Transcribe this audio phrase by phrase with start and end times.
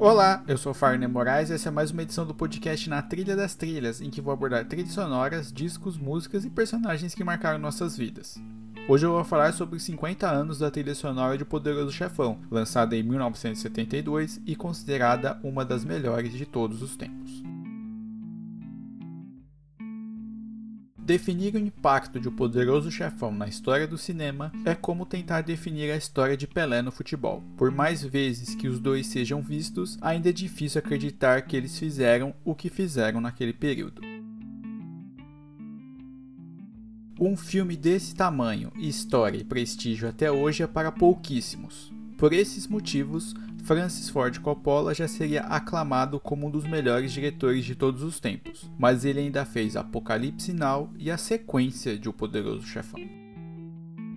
[0.00, 3.34] Olá, eu sou Farner Moraes e essa é mais uma edição do podcast Na Trilha
[3.34, 7.96] das Trilhas, em que vou abordar trilhas sonoras, discos, músicas e personagens que marcaram nossas
[7.96, 8.40] vidas.
[8.88, 12.96] Hoje eu vou falar sobre os 50 anos da trilha sonora de Poderoso Chefão, lançada
[12.96, 17.42] em 1972 e considerada uma das melhores de todos os tempos.
[21.08, 25.90] Definir o impacto de O Poderoso Chefão na história do cinema é como tentar definir
[25.90, 27.42] a história de Pelé no futebol.
[27.56, 32.34] Por mais vezes que os dois sejam vistos, ainda é difícil acreditar que eles fizeram
[32.44, 34.02] o que fizeram naquele período.
[37.18, 41.90] Um filme desse tamanho, história e prestígio até hoje é para pouquíssimos.
[42.18, 47.74] Por esses motivos, Francis Ford Coppola já seria aclamado como um dos melhores diretores de
[47.74, 52.66] todos os tempos, mas ele ainda fez Apocalipse Now e a sequência de O Poderoso
[52.66, 53.00] Chefão.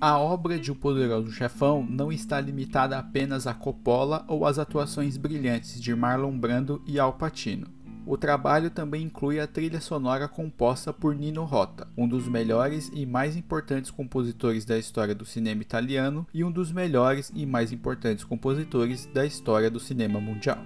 [0.00, 5.16] A obra de O Poderoso Chefão não está limitada apenas a Coppola ou às atuações
[5.16, 7.77] brilhantes de Marlon Brando e Al Pacino.
[8.10, 13.04] O trabalho também inclui a trilha sonora composta por Nino Rota, um dos melhores e
[13.04, 18.24] mais importantes compositores da história do cinema italiano e um dos melhores e mais importantes
[18.24, 20.56] compositores da história do cinema mundial.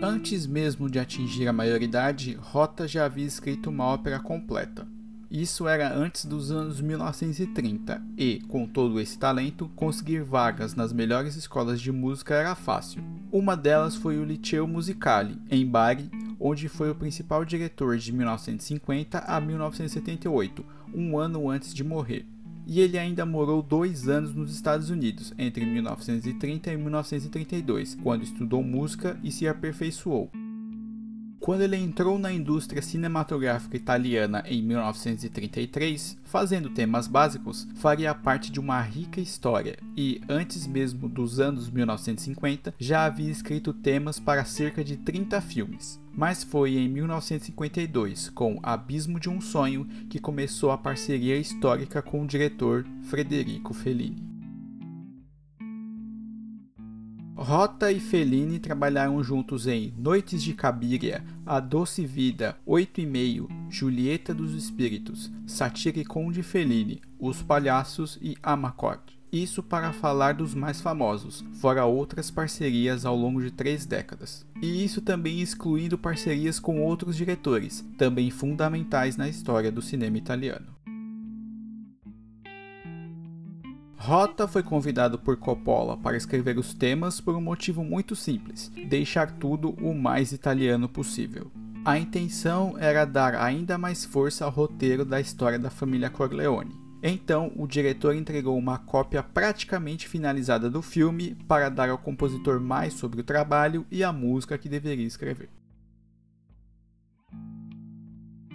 [0.00, 4.88] Antes mesmo de atingir a maioridade, Rota já havia escrito uma ópera completa,
[5.30, 11.36] isso era antes dos anos 1930 e, com todo esse talento, conseguir vagas nas melhores
[11.36, 13.19] escolas de música era fácil.
[13.32, 19.18] Uma delas foi o Liceu Musicale, em Bari, onde foi o principal diretor de 1950
[19.20, 22.26] a 1978, um ano antes de morrer.
[22.66, 28.64] E ele ainda morou dois anos nos Estados Unidos, entre 1930 e 1932, quando estudou
[28.64, 30.28] música e se aperfeiçoou.
[31.40, 38.60] Quando ele entrou na indústria cinematográfica italiana em 1933, fazendo temas básicos, faria parte de
[38.60, 44.84] uma rica história e, antes mesmo dos anos 1950, já havia escrito temas para cerca
[44.84, 45.98] de 30 filmes.
[46.12, 52.22] Mas foi em 1952, com Abismo de um Sonho, que começou a parceria histórica com
[52.22, 54.29] o diretor Federico Fellini.
[57.50, 63.48] Rota e Fellini trabalharam juntos em Noites de Cabiria, A Doce Vida, Oito e Meio,
[63.68, 69.02] Julieta dos Espíritos, Satiricon de Fellini, Os Palhaços e Amakord.
[69.32, 74.46] Isso para falar dos mais famosos, fora outras parcerias ao longo de três décadas.
[74.62, 80.68] E isso também excluindo parcerias com outros diretores, também fundamentais na história do cinema italiano.
[84.02, 89.30] Rota foi convidado por Coppola para escrever os temas por um motivo muito simples: deixar
[89.32, 91.52] tudo o mais italiano possível.
[91.84, 96.80] A intenção era dar ainda mais força ao roteiro da história da família Corleone.
[97.02, 102.94] Então, o diretor entregou uma cópia praticamente finalizada do filme para dar ao compositor mais
[102.94, 105.50] sobre o trabalho e a música que deveria escrever.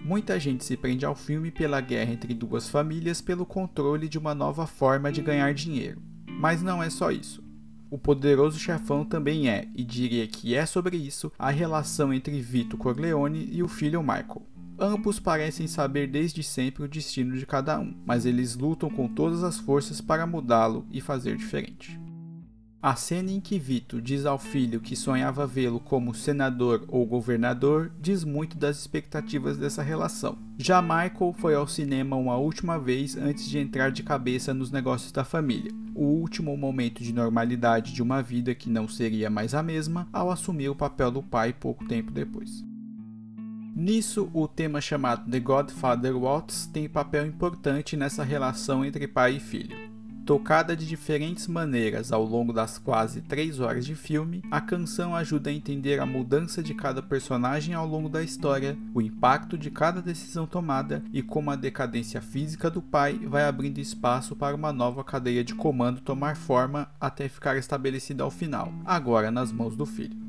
[0.06, 4.36] Muita gente se prende ao filme pela guerra entre duas famílias pelo controle de uma
[4.36, 6.00] nova forma de ganhar dinheiro.
[6.28, 7.42] Mas não é só isso.
[7.90, 12.78] O poderoso chefão também é, e diria que é sobre isso, a relação entre Vito
[12.78, 14.46] Corleone e o filho Michael.
[14.78, 19.42] Ambos parecem saber desde sempre o destino de cada um, mas eles lutam com todas
[19.42, 21.98] as forças para mudá-lo e fazer diferente.
[22.82, 27.90] A cena em que Vito diz ao filho que sonhava vê-lo como senador ou governador
[27.98, 30.38] diz muito das expectativas dessa relação.
[30.58, 35.10] Já Michael foi ao cinema uma última vez antes de entrar de cabeça nos negócios
[35.10, 39.62] da família, o último momento de normalidade de uma vida que não seria mais a
[39.62, 42.62] mesma ao assumir o papel do pai pouco tempo depois.
[43.74, 49.40] Nisso, o tema chamado The Godfather Waltz tem papel importante nessa relação entre pai e
[49.40, 49.95] filho.
[50.26, 55.50] Tocada de diferentes maneiras ao longo das quase 3 horas de filme, a canção ajuda
[55.50, 60.02] a entender a mudança de cada personagem ao longo da história, o impacto de cada
[60.02, 65.04] decisão tomada e como a decadência física do pai vai abrindo espaço para uma nova
[65.04, 70.25] cadeia de comando tomar forma até ficar estabelecida ao final, agora nas mãos do filho.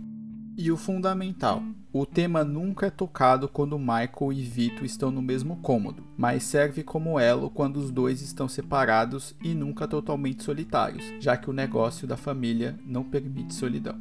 [0.59, 1.61] E o fundamental:
[1.93, 6.81] o tema nunca é tocado quando Michael e Vito estão no mesmo cômodo, mas serve
[6.81, 12.07] como elo quando os dois estão separados e nunca totalmente solitários, já que o negócio
[12.07, 13.95] da família não permite solidão.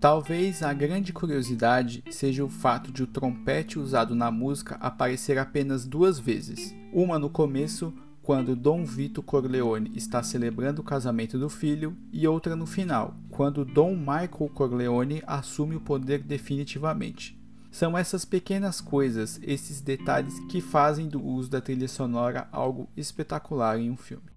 [0.00, 5.84] Talvez a grande curiosidade seja o fato de o trompete usado na música aparecer apenas
[5.84, 11.96] duas vezes, uma no começo, quando Dom Vito Corleone está celebrando o casamento do filho,
[12.12, 17.36] e outra no final, quando Dom Michael Corleone assume o poder definitivamente.
[17.70, 23.78] São essas pequenas coisas, esses detalhes que fazem do uso da trilha sonora algo espetacular
[23.78, 24.31] em um filme.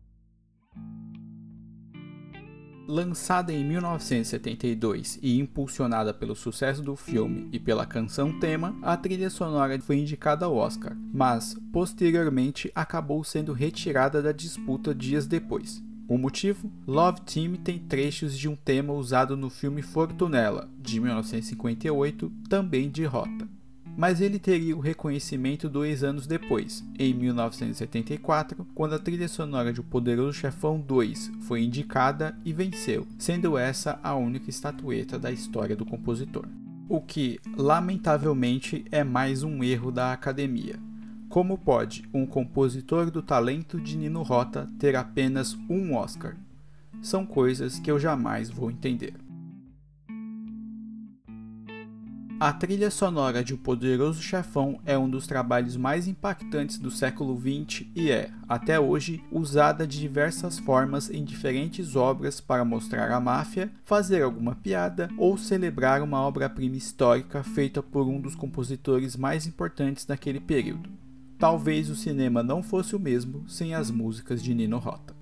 [2.88, 9.30] Lançada em 1972 e impulsionada pelo sucesso do filme e pela canção tema, a trilha
[9.30, 15.84] sonora foi indicada ao Oscar, mas posteriormente acabou sendo retirada da disputa dias depois.
[16.08, 16.72] O motivo?
[16.86, 23.04] Love Team tem trechos de um tema usado no filme Fortunella, de 1958, também de
[23.06, 23.55] Rota
[23.97, 29.80] mas ele teria o reconhecimento dois anos depois, em 1974, quando a trilha sonora de
[29.80, 35.75] O Poderoso Chefão 2 foi indicada e venceu, sendo essa a única estatueta da história
[35.75, 36.45] do compositor.
[36.88, 40.80] O que, lamentavelmente, é mais um erro da academia.
[41.30, 46.38] Como pode um compositor do talento de Nino Rota ter apenas um Oscar?
[47.01, 49.25] São coisas que eu jamais vou entender.
[52.45, 57.36] A trilha sonora de O Poderoso Chefão é um dos trabalhos mais impactantes do século
[57.36, 63.19] XX e é, até hoje, usada de diversas formas em diferentes obras para mostrar a
[63.19, 69.47] máfia, fazer alguma piada ou celebrar uma obra-prima histórica feita por um dos compositores mais
[69.47, 70.88] importantes daquele período.
[71.39, 75.15] Talvez o cinema não fosse o mesmo sem as músicas de Nino Rota.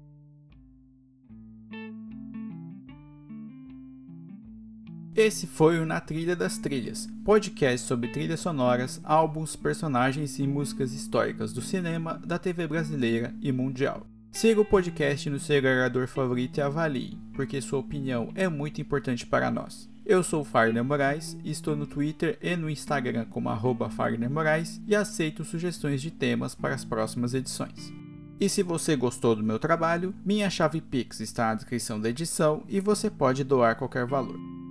[5.23, 10.91] Esse foi o Na Trilha das Trilhas, podcast sobre trilhas sonoras, álbuns, personagens e músicas
[10.91, 14.05] históricas do cinema, da TV brasileira e mundial.
[14.33, 19.25] Siga o podcast no seu agregador favorito e avalie, porque sua opinião é muito importante
[19.25, 19.89] para nós.
[20.05, 24.93] Eu sou Fagner Moraes estou no Twitter e no Instagram como arroba Fagner Moraes e
[24.93, 27.93] aceito sugestões de temas para as próximas edições.
[28.41, 32.65] E se você gostou do meu trabalho, minha chave Pix está na descrição da edição
[32.67, 34.62] e você pode doar qualquer valor.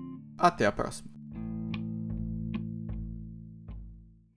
[0.42, 1.11] Até a próxima.